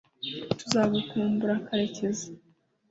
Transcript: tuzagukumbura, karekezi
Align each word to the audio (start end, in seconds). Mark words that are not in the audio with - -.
tuzagukumbura, 0.57 1.55
karekezi 1.67 2.27